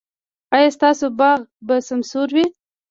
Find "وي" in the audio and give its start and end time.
2.35-2.45